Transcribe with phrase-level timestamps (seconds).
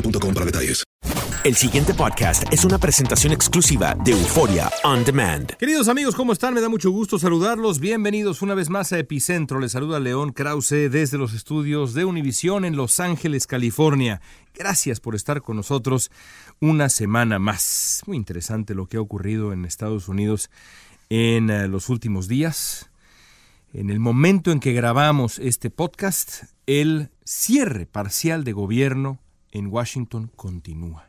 [0.00, 0.84] boostmobile.com para detalles.
[1.44, 5.52] El siguiente podcast es una presentación exclusiva de Euforia On Demand.
[5.52, 6.52] Queridos amigos, ¿cómo están?
[6.52, 7.78] Me da mucho gusto saludarlos.
[7.78, 9.60] Bienvenidos una vez más a Epicentro.
[9.60, 14.20] Les saluda León Krause desde los estudios de Univisión en Los Ángeles, California.
[14.52, 16.10] Gracias por estar con nosotros
[16.60, 18.02] una semana más.
[18.06, 20.50] Muy interesante lo que ha ocurrido en Estados Unidos
[21.08, 22.90] en eh, los últimos días.
[23.72, 29.20] En el momento en que grabamos este podcast, el cierre parcial de gobierno
[29.58, 31.08] en Washington continúa.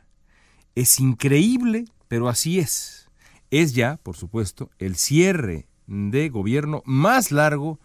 [0.74, 3.08] Es increíble, pero así es.
[3.50, 7.80] Es ya, por supuesto, el cierre de gobierno más largo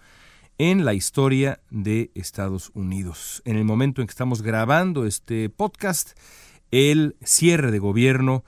[0.58, 3.42] en la historia de Estados Unidos.
[3.46, 6.18] En el momento en que estamos grabando este podcast,
[6.72, 8.44] el cierre de gobierno,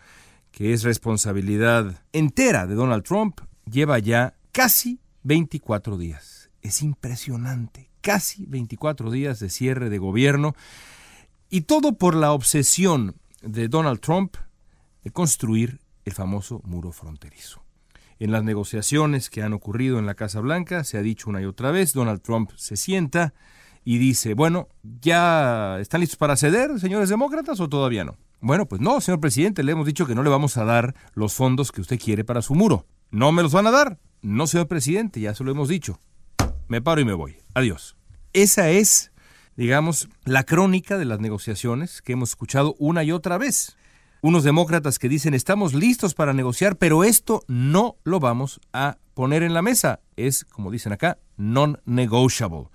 [0.51, 6.49] que es responsabilidad entera de Donald Trump, lleva ya casi 24 días.
[6.61, 10.55] Es impresionante, casi 24 días de cierre de gobierno
[11.49, 14.37] y todo por la obsesión de Donald Trump
[15.03, 17.63] de construir el famoso muro fronterizo.
[18.19, 21.45] En las negociaciones que han ocurrido en la Casa Blanca, se ha dicho una y
[21.45, 23.33] otra vez, Donald Trump se sienta
[23.85, 28.17] y dice, bueno, ¿ya están listos para ceder, señores demócratas, o todavía no?
[28.39, 31.33] Bueno, pues no, señor presidente, le hemos dicho que no le vamos a dar los
[31.33, 32.85] fondos que usted quiere para su muro.
[33.11, 33.99] ¿No me los van a dar?
[34.21, 35.99] No, señor presidente, ya se lo hemos dicho.
[36.67, 37.37] Me paro y me voy.
[37.53, 37.95] Adiós.
[38.33, 39.11] Esa es
[39.57, 43.75] digamos, la crónica de las negociaciones que hemos escuchado una y otra vez.
[44.21, 49.43] Unos demócratas que dicen estamos listos para negociar, pero esto no lo vamos a poner
[49.43, 49.99] en la mesa.
[50.15, 52.69] Es, como dicen acá, non-negotiable.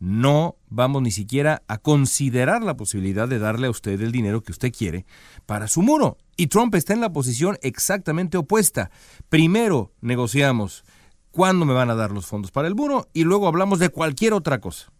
[0.00, 4.52] No vamos ni siquiera a considerar la posibilidad de darle a usted el dinero que
[4.52, 5.06] usted quiere
[5.44, 6.18] para su muro.
[6.36, 8.92] Y Trump está en la posición exactamente opuesta.
[9.28, 10.84] Primero negociamos
[11.32, 14.34] cuándo me van a dar los fondos para el muro y luego hablamos de cualquier
[14.34, 14.92] otra cosa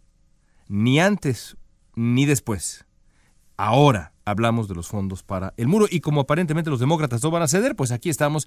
[0.68, 1.56] ni antes
[1.94, 2.86] ni después.
[3.56, 7.42] Ahora hablamos de los fondos para el muro y como aparentemente los demócratas no van
[7.42, 8.46] a ceder, pues aquí estamos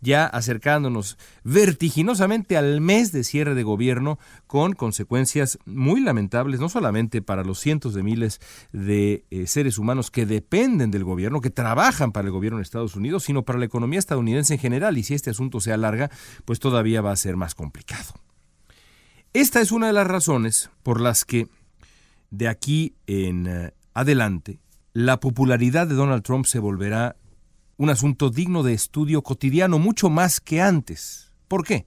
[0.00, 7.22] ya acercándonos vertiginosamente al mes de cierre de gobierno con consecuencias muy lamentables, no solamente
[7.22, 8.40] para los cientos de miles
[8.72, 12.96] de eh, seres humanos que dependen del gobierno, que trabajan para el gobierno de Estados
[12.96, 16.10] Unidos, sino para la economía estadounidense en general y si este asunto se alarga,
[16.44, 18.14] pues todavía va a ser más complicado.
[19.34, 21.48] Esta es una de las razones por las que
[22.30, 24.60] de aquí en eh, adelante,
[24.92, 27.16] la popularidad de Donald Trump se volverá
[27.76, 31.32] un asunto digno de estudio cotidiano mucho más que antes.
[31.46, 31.86] ¿Por qué?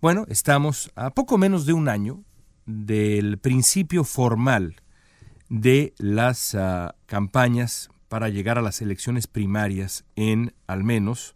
[0.00, 2.22] Bueno, estamos a poco menos de un año
[2.64, 4.76] del principio formal
[5.48, 11.34] de las uh, campañas para llegar a las elecciones primarias en al menos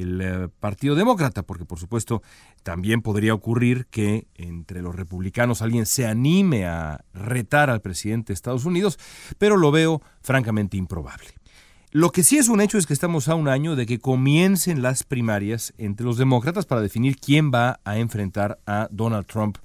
[0.00, 2.22] el uh, Partido Demócrata, porque por supuesto
[2.62, 8.34] también podría ocurrir que entre los republicanos alguien se anime a retar al presidente de
[8.34, 8.98] Estados Unidos,
[9.38, 11.28] pero lo veo francamente improbable.
[11.90, 14.82] Lo que sí es un hecho es que estamos a un año de que comiencen
[14.82, 19.58] las primarias entre los demócratas para definir quién va a enfrentar a Donald Trump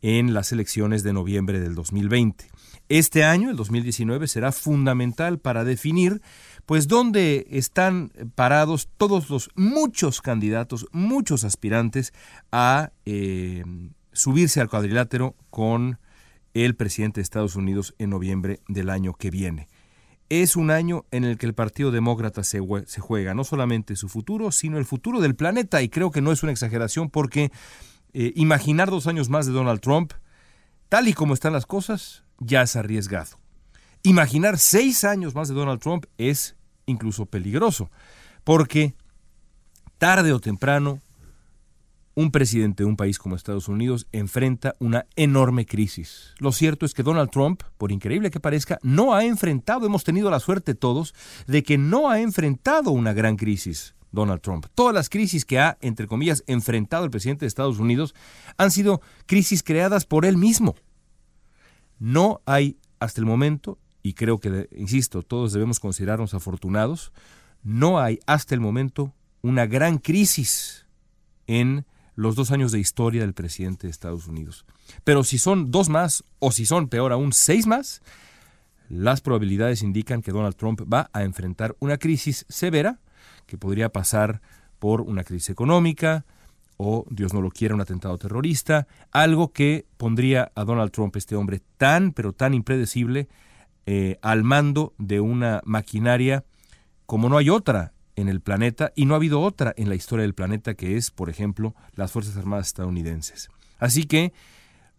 [0.00, 2.46] en las elecciones de noviembre del 2020.
[2.88, 6.22] Este año, el 2019, será fundamental para definir
[6.66, 12.12] pues dónde están parados todos los muchos candidatos, muchos aspirantes
[12.50, 13.64] a eh,
[14.12, 15.98] subirse al cuadrilátero con
[16.54, 19.68] el presidente de Estados Unidos en noviembre del año que viene.
[20.28, 24.50] Es un año en el que el Partido Demócrata se, juega no solamente su futuro,
[24.50, 27.52] sino el futuro del planeta, y creo que no es una exageración porque
[28.12, 30.14] eh, imaginar dos años más de Donald Trump,
[30.88, 33.38] tal y como están las cosas, ya es arriesgado.
[34.06, 36.54] Imaginar seis años más de Donald Trump es
[36.86, 37.90] incluso peligroso,
[38.44, 38.94] porque
[39.98, 41.00] tarde o temprano
[42.14, 46.34] un presidente de un país como Estados Unidos enfrenta una enorme crisis.
[46.38, 50.30] Lo cierto es que Donald Trump, por increíble que parezca, no ha enfrentado, hemos tenido
[50.30, 51.12] la suerte todos,
[51.48, 53.96] de que no ha enfrentado una gran crisis.
[54.12, 54.66] Donald Trump.
[54.76, 58.14] Todas las crisis que ha, entre comillas, enfrentado el presidente de Estados Unidos
[58.56, 60.76] han sido crisis creadas por él mismo.
[61.98, 67.12] No hay hasta el momento, y creo que, insisto, todos debemos considerarnos afortunados,
[67.64, 69.12] no hay hasta el momento
[69.42, 70.86] una gran crisis
[71.48, 74.64] en los dos años de historia del presidente de Estados Unidos.
[75.02, 78.00] Pero si son dos más, o si son peor aún seis más,
[78.88, 83.00] las probabilidades indican que Donald Trump va a enfrentar una crisis severa
[83.46, 84.40] que podría pasar
[84.78, 86.24] por una crisis económica
[86.76, 91.34] o, Dios no lo quiera, un atentado terrorista, algo que pondría a Donald Trump, este
[91.34, 93.28] hombre tan, pero tan impredecible,
[93.86, 96.44] eh, al mando de una maquinaria
[97.06, 100.22] como no hay otra en el planeta y no ha habido otra en la historia
[100.22, 103.48] del planeta que es, por ejemplo, las Fuerzas Armadas estadounidenses.
[103.78, 104.32] Así que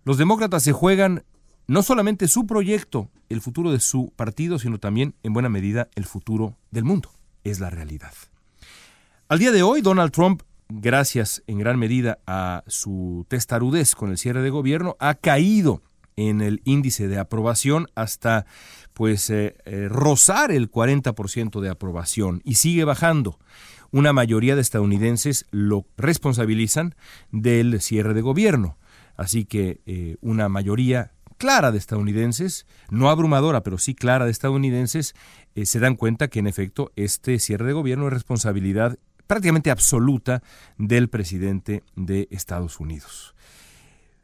[0.06, 1.24] los demócratas se juegan
[1.68, 6.06] no solamente su proyecto, el futuro de su partido, sino también, en buena medida, el
[6.06, 7.12] futuro del mundo.
[7.44, 8.14] Es la realidad.
[9.28, 14.18] Al día de hoy, Donald Trump, gracias en gran medida a su testarudez con el
[14.18, 15.82] cierre de gobierno, ha caído
[16.18, 18.46] en el índice de aprobación hasta
[18.94, 23.40] pues eh, eh, rozar el 40% de aprobación y sigue bajando.
[23.92, 26.96] Una mayoría de estadounidenses lo responsabilizan
[27.32, 28.78] del cierre de gobierno.
[29.16, 35.16] Así que eh, una mayoría clara de estadounidenses, no abrumadora, pero sí clara de estadounidenses,
[35.64, 38.98] se dan cuenta que en efecto este cierre de gobierno es responsabilidad
[39.28, 40.42] prácticamente absoluta
[40.78, 43.36] del presidente de Estados Unidos.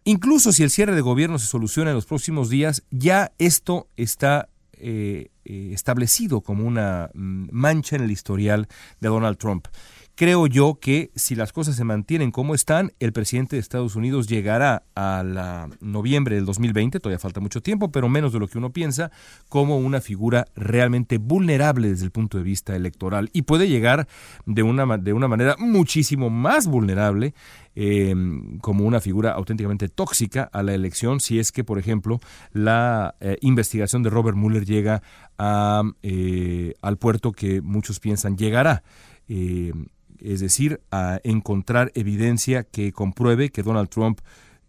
[0.06, 4.50] Incluso si el cierre de gobierno se soluciona en los próximos días, ya esto está
[4.74, 8.68] eh, eh, establecido como una mm, mancha en el historial
[9.00, 9.68] de Donald Trump.
[10.16, 14.28] Creo yo que si las cosas se mantienen como están, el presidente de Estados Unidos
[14.28, 18.60] llegará a la noviembre del 2020, todavía falta mucho tiempo, pero menos de lo que
[18.60, 19.10] uno piensa,
[19.50, 24.08] como una figura realmente vulnerable desde el punto de vista electoral y puede llegar
[24.46, 27.34] de una, de una manera muchísimo más vulnerable
[27.76, 32.20] em, como una figura auténticamente tóxica a la elección si es que, por ejemplo,
[32.52, 35.02] la eh, investigación de Robert Mueller llega
[35.38, 38.84] a, eh, al puerto que muchos piensan llegará.
[39.28, 39.88] Em,
[40.20, 44.20] es decir, a encontrar evidencia que compruebe que Donald Trump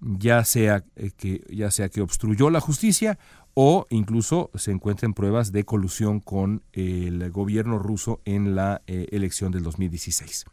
[0.00, 3.18] ya sea eh, que ya sea que obstruyó la justicia
[3.54, 9.62] o incluso se encuentren pruebas de colusión con el gobierno ruso en la elección del
[9.62, 10.46] 2016.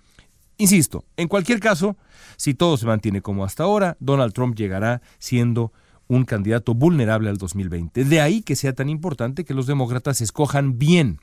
[0.61, 1.97] Insisto, en cualquier caso,
[2.37, 5.73] si todo se mantiene como hasta ahora, Donald Trump llegará siendo
[6.07, 8.05] un candidato vulnerable al 2020.
[8.05, 11.19] De ahí que sea tan importante que los demócratas escojan bien.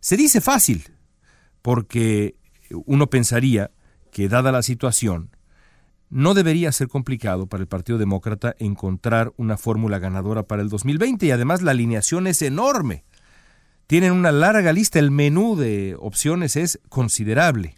[0.00, 0.90] Se dice fácil,
[1.62, 2.36] porque
[2.84, 3.70] uno pensaría
[4.10, 5.34] que, dada la situación,
[6.10, 11.24] no debería ser complicado para el Partido Demócrata encontrar una fórmula ganadora para el 2020
[11.24, 13.06] y además la alineación es enorme.
[13.86, 17.76] Tienen una larga lista, el menú de opciones es considerable.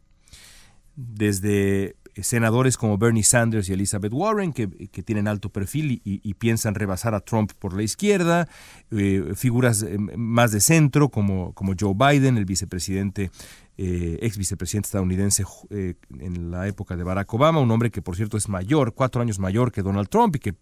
[0.96, 4.68] Desde senadores como Bernie Sanders y Elizabeth Warren, que,
[5.02, 8.48] tienen alto perfil y, piensan rebasar a Trump por la izquierda,
[8.90, 13.30] eh, figuras eh, más de centro como, como Joe Biden, el vicepresidente
[13.76, 18.14] eh, ex vicepresidente estadounidense eh, en la época de Barack Obama, un hombre que por
[18.14, 20.54] cierto es mayor, cuatro años mayor que Donald Trump y que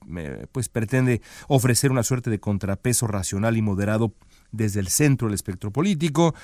[0.51, 4.15] pues pretende ofrecer una suerte de contrapeso racional y moderado
[4.53, 6.35] desde el centro del espectro político,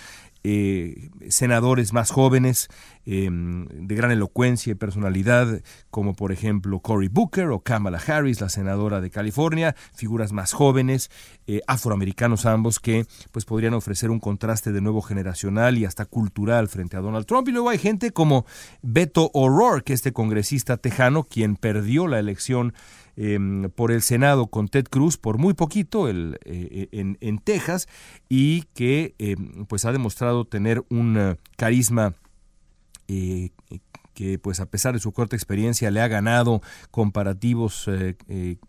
[0.44, 2.68] eh, senadores más jóvenes
[3.04, 8.48] em, de gran elocuencia y personalidad, como por ejemplo Cory Booker o Kamala Harris, la
[8.48, 11.10] senadora de California, figuras más jóvenes,
[11.48, 16.68] eh, afroamericanos ambos, que pues podrían ofrecer un contraste de nuevo generacional y hasta cultural
[16.68, 17.48] frente a Donald Trump.
[17.48, 18.46] Y luego hay gente como
[18.80, 22.74] Beto O'Rourke, este congresista tejano, quien perdió la elección
[23.20, 27.88] Em, por el Senado con Ted Cruz por muy poquito eh, eh, en, Texas
[28.28, 32.14] y que em, pues ha demostrado tener un eh, carisma
[34.14, 36.60] que pues a pesar de su corta experiencia le ha ganado
[36.90, 37.88] comparativos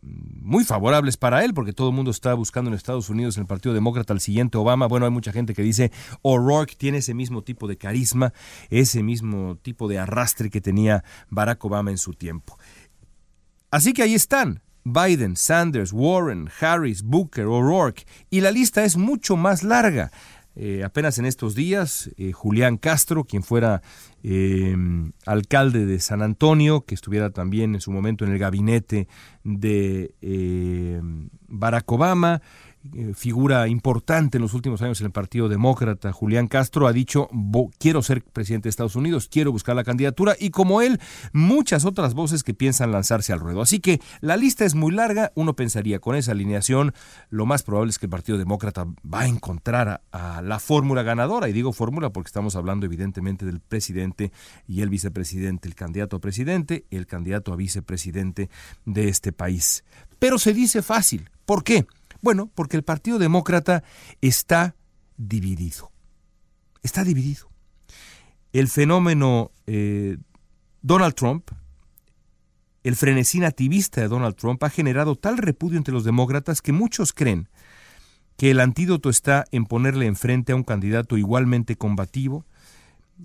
[0.02, 3.48] muy favorables para él, porque todo el mundo está buscando en Estados Unidos en el
[3.48, 4.88] Partido Demócrata al siguiente Obama.
[4.88, 5.92] Bueno, hay mucha gente que dice
[6.22, 8.34] O'Rourke tiene ese mismo tipo de carisma,
[8.70, 12.58] ese mismo tipo de arrastre que tenía Barack Obama en su tiempo.
[13.72, 14.62] Así que ahí están.
[14.84, 20.12] Biden, Sanders, Warren, Harris, Booker, O'Rourke, y la lista es mucho más larga.
[20.56, 23.82] Eh, apenas en estos días, eh, Julián Castro, quien fuera
[24.24, 24.76] eh,
[25.26, 29.08] alcalde de San Antonio, que estuviera también en su momento en el gabinete
[29.44, 30.14] de
[31.48, 32.42] Barack Obama,
[32.94, 37.28] eh, figura importante en los últimos años en el Partido Demócrata, Julián Castro, ha dicho,
[37.78, 40.98] quiero ser presidente de Estados Unidos, quiero buscar la candidatura, y como él,
[41.34, 43.62] muchas otras voces que piensan lanzarse al ruedo.
[43.62, 46.94] Así que la lista es muy larga, uno pensaría con esa alineación,
[47.30, 51.50] lo más probable es que el Partido Demócrata va a encontrar a, la fórmula ganadora,
[51.50, 54.32] y digo fórmula porque estamos hablando evidentemente del presidente
[54.70, 58.50] y el vicepresidente, el candidato a presidente, el candidato a vicepresidente
[58.86, 59.84] de este país.
[60.18, 61.30] Pero se dice fácil.
[61.46, 61.86] ¿Por qué?
[62.22, 63.84] Bueno, porque el Partido Demócrata
[64.22, 64.76] está
[65.18, 65.92] dividido.
[66.84, 67.50] Está dividido.
[68.52, 70.18] El fenómeno eh,
[70.82, 71.50] Donald Trump,
[72.84, 77.14] el frenesí nativista de Donald Trump, ha generado tal repudio entre los demócratas que muchos
[77.14, 77.50] creen
[78.38, 82.46] que el antídoto está en ponerle enfrente a un candidato igualmente combativo,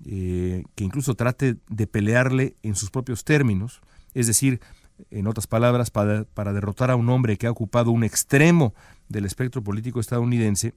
[0.05, 3.79] eh, que incluso trate de pelearle en sus propios términos,
[4.13, 4.59] es decir,
[5.11, 8.73] en otras palabras, para, derrotar a un hombre que ha ocupado un extremo
[9.09, 10.73] del espectro político estadounidense,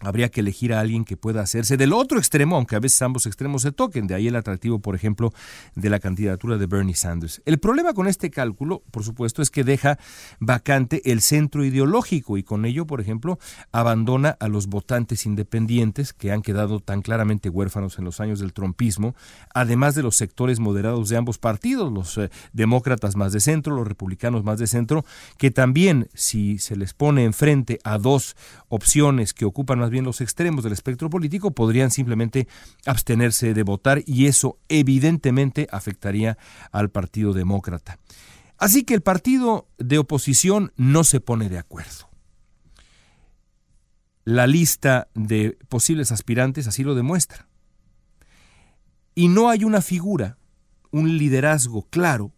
[0.00, 3.26] habría que elegir a alguien que pueda hacerse del otro extremo, aunque a veces ambos
[3.26, 4.06] extremos se toquen.
[4.06, 5.32] De ahí el atractivo, por ejemplo,
[5.74, 7.42] de la candidatura de Bernie Sanders.
[7.44, 9.98] El problema con este cálculo, por supuesto, es que deja
[10.40, 13.38] vacante el centro ideológico y con ello, por ejemplo,
[13.72, 18.52] abandona a los votantes independientes que han quedado tan claramente huérfanos en los años del
[18.52, 19.14] trompismo,
[19.54, 23.86] además de los sectores moderados de ambos partidos, los eh, demócratas más de centro, los
[23.86, 25.04] republicanos más de centro,
[25.38, 28.36] que también, si se les pone enfrente a dos
[28.68, 32.48] opciones que ocupan más bien los extremos del espectro político, podrían simplemente
[32.86, 36.38] abstenerse de votar y eso evidentemente afectaría
[36.72, 37.98] al Partido Demócrata.
[38.56, 42.08] Así que el partido de oposición no se pone de acuerdo.
[44.24, 47.46] La lista de posibles aspirantes así lo demuestra.
[49.14, 50.38] Y no hay una figura,
[50.92, 52.32] un liderazgo claro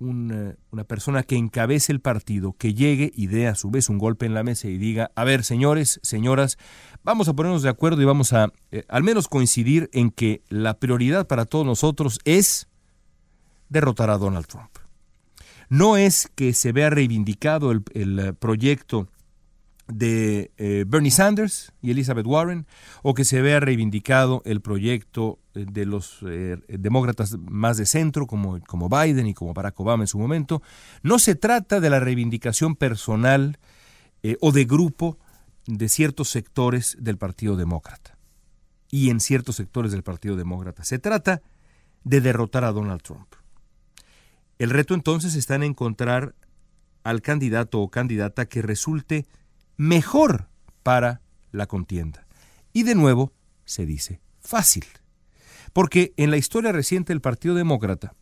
[0.00, 3.98] una, una, persona que encabece el partido, que llegue y dé a su vez un
[3.98, 6.58] golpe en la mesa y diga, a ver, señores, señoras,
[7.04, 10.78] vamos a ponernos de acuerdo y vamos a eh, al menos coincidir en que la
[10.78, 12.68] prioridad para todos nosotros es
[13.68, 14.70] derrotar a Donald Trump.
[15.68, 19.08] No es que se vea reivindicado el, el proyecto
[19.92, 22.66] de eh, Bernie Sanders y Elizabeth Warren,
[23.02, 28.26] o que se vea reivindicado el proyecto eh, de los eh, demócratas más de centro,
[28.26, 30.62] como, como Biden y como Barack Obama en su momento.
[31.02, 33.58] No se trata de la reivindicación personal
[34.40, 35.18] o de grupo
[35.66, 38.18] de ciertos sectores del Partido Demócrata
[38.90, 40.84] y en ciertos sectores del Partido Demócrata.
[40.84, 41.40] Se trata
[42.04, 43.34] de derrotar a Donald Trump.
[44.58, 46.34] El reto entonces está en encontrar
[47.02, 49.26] al candidato o candidata que resulte
[49.80, 50.50] mejor
[50.82, 51.22] para
[51.52, 52.26] la contienda.
[52.74, 53.32] Y de nuevo
[53.64, 54.84] se dice fácil.
[55.72, 58.14] Porque en la historia reciente del Partido Demócrata,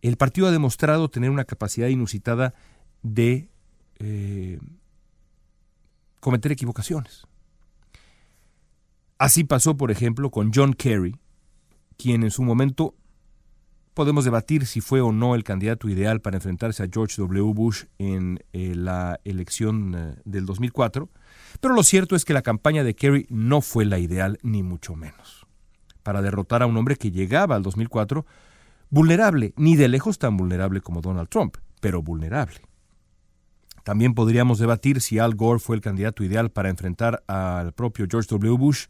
[0.00, 2.54] el partido ha demostrado tener una capacidad inusitada
[3.02, 3.50] de
[3.98, 4.58] eh,
[6.20, 7.26] cometer equivocaciones.
[9.18, 11.16] Así pasó, por ejemplo, con John Kerry,
[11.98, 12.94] quien en su momento
[13.94, 17.54] Podemos debatir si fue o no el candidato ideal para enfrentarse a George W.
[17.54, 21.08] Bush en eh, la elección eh, del 2004,
[21.60, 24.96] pero lo cierto es que la campaña de Kerry no fue la ideal, ni mucho
[24.96, 25.46] menos.
[26.02, 28.26] Para derrotar a un hombre que llegaba al 2004
[28.90, 32.62] vulnerable, ni de lejos tan vulnerable como Donald Trump, pero vulnerable.
[33.84, 38.28] También podríamos debatir si Al Gore fue el candidato ideal para enfrentar al propio George
[38.30, 38.56] W.
[38.56, 38.86] Bush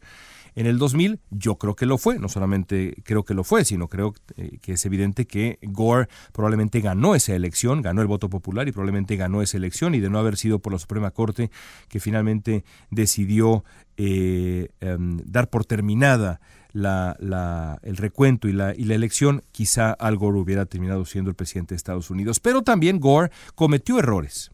[0.55, 3.87] en el 2000 yo creo que lo fue, no solamente creo que lo fue, sino
[3.89, 8.67] creo eh, que es evidente que Gore probablemente ganó esa elección, ganó el voto popular
[8.67, 9.95] y probablemente ganó esa elección.
[9.95, 11.51] Y de no haber sido por la Suprema Corte
[11.89, 13.65] que finalmente decidió
[13.97, 16.39] eh, em, dar por terminada
[16.71, 21.73] la, el recuento la, y la elección, quizá Al Gore hubiera terminado siendo el presidente
[21.73, 22.39] de Estados Unidos.
[22.39, 24.51] Pero también Gore cometió errores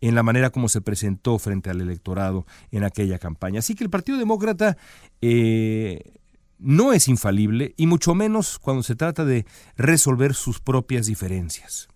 [0.00, 3.60] en la manera como se presentó frente al electorado en aquella campaña.
[3.60, 4.76] Así que el Partido Demócrata
[5.20, 6.14] eh,
[6.58, 11.88] no es infalible y mucho menos cuando se trata de resolver sus propias diferencias.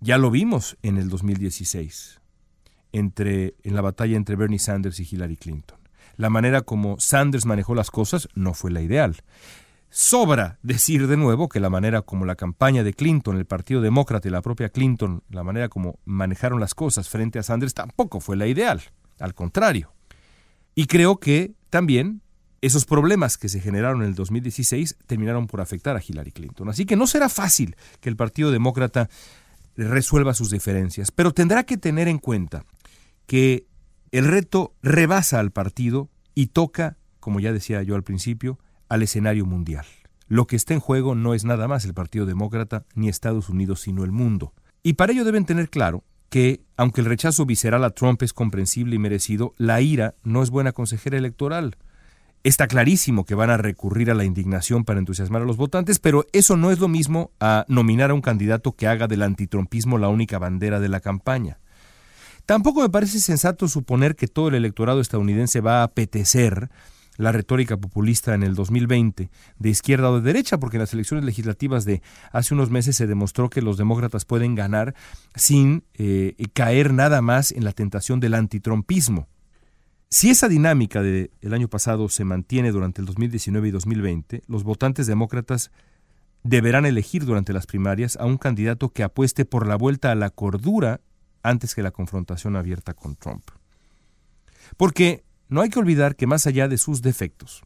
[0.00, 2.20] Ya lo vimos en el 2016,
[2.92, 5.78] entre, en la batalla entre Bernie Sanders y Hillary Clinton.
[6.16, 9.16] La manera como Sanders manejó las cosas no fue la ideal.
[9.98, 14.28] Sobra decir de nuevo que la manera como la campaña de Clinton, el Partido Demócrata
[14.28, 18.36] y la propia Clinton, la manera como manejaron las cosas frente a Sanders tampoco fue
[18.36, 18.82] la ideal,
[19.18, 19.94] al contrario.
[20.74, 22.20] Y creo que también
[22.60, 26.68] esos problemas que se generaron en el 2016 terminaron por afectar a Hillary Clinton.
[26.68, 29.08] Así que no será fácil que el Partido Demócrata
[29.78, 32.66] resuelva sus diferencias, pero tendrá que tener en cuenta
[33.24, 33.64] que
[34.10, 39.46] el reto rebasa al partido y toca, como ya decía yo al principio, al escenario
[39.46, 39.86] mundial.
[40.28, 43.80] Lo que está en juego no es nada más el Partido Demócrata ni Estados Unidos,
[43.80, 44.52] sino el mundo.
[44.82, 48.96] Y para ello deben tener claro que, aunque el rechazo visceral a Trump es comprensible
[48.96, 51.76] y merecido, la ira no es buena consejera electoral.
[52.42, 56.26] Está clarísimo que van a recurrir a la indignación para entusiasmar a los votantes, pero
[56.32, 60.08] eso no es lo mismo a nominar a un candidato que haga del antitrumpismo la
[60.08, 61.58] única bandera de la campaña.
[62.44, 66.70] Tampoco me parece sensato suponer que todo el electorado estadounidense va a apetecer
[67.16, 71.24] la retórica populista en el 2020, de izquierda o de derecha, porque en las elecciones
[71.24, 74.94] legislativas de hace unos meses se demostró que los demócratas pueden ganar
[75.34, 79.28] sin eh, caer nada más en la tentación del antitrumpismo.
[80.08, 85.06] Si esa dinámica del año pasado se mantiene durante el 2019 y 2020, los votantes
[85.06, 85.72] demócratas
[86.44, 90.30] deberán elegir durante las primarias a un candidato que apueste por la vuelta a la
[90.30, 91.00] cordura
[91.42, 93.42] antes que la confrontación abierta con Trump.
[94.76, 97.62] Porque no hay que olvidar que más allá de sus defectos,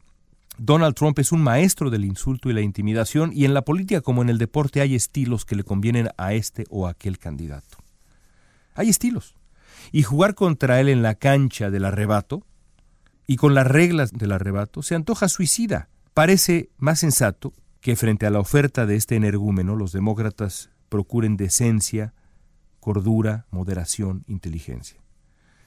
[0.57, 4.21] Donald Trump es un maestro del insulto y la intimidación y en la política como
[4.21, 7.77] en el deporte hay estilos que le convienen a este o aquel candidato.
[8.75, 9.35] Hay estilos.
[9.91, 12.45] Y jugar contra él en la cancha del arrebato
[13.25, 15.89] y con las reglas del arrebato se antoja suicida.
[16.13, 22.13] Parece más sensato que frente a la oferta de este energúmeno los demócratas procuren decencia,
[22.79, 25.01] cordura, moderación, inteligencia.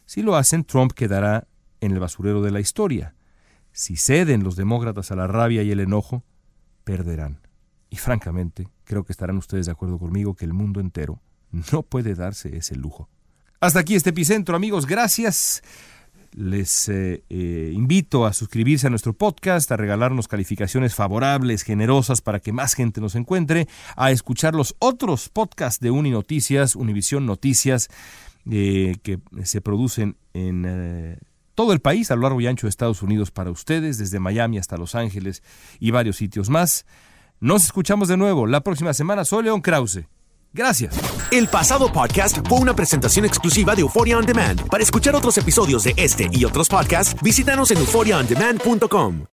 [0.06, 1.48] Si lo hacen, Trump quedará
[1.84, 3.14] en el basurero de la historia.
[3.72, 6.24] Si ceden los demócratas a la rabia y el enojo,
[6.84, 7.40] perderán.
[7.90, 11.20] Y francamente, creo que estarán ustedes de acuerdo conmigo que el mundo entero
[11.72, 13.08] no puede darse ese lujo.
[13.60, 14.86] Hasta aquí este epicentro, amigos.
[14.86, 15.62] Gracias.
[16.32, 22.40] Les eh, eh, invito a suscribirse a nuestro podcast, a regalarnos calificaciones favorables, generosas, para
[22.40, 27.88] que más gente nos encuentre, a escuchar los otros podcasts de Uni Noticias, Univisión Noticias,
[28.50, 31.18] eh, que se producen en
[31.54, 34.58] todo el país a lo largo y ancho de Estados Unidos para ustedes, desde Miami
[34.58, 35.42] hasta Los Ángeles
[35.80, 36.86] y varios sitios más.
[37.40, 39.24] Nos escuchamos de nuevo la próxima semana.
[39.24, 40.06] Soy León Krause.
[40.52, 40.96] Gracias.
[41.32, 44.68] El pasado podcast fue una presentación exclusiva de Euphoria On Demand.
[44.68, 49.33] Para escuchar otros episodios de este y otros podcasts, visítanos en euphoriaondemand.com.